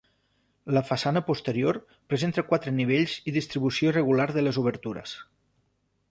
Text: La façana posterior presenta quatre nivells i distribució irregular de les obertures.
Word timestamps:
La 0.75 0.81
façana 0.85 1.21
posterior 1.25 1.77
presenta 2.13 2.43
quatre 2.51 2.73
nivells 2.77 3.13
i 3.31 3.33
distribució 3.35 3.91
irregular 3.93 4.25
de 4.39 4.45
les 4.47 4.59
obertures. 4.63 5.13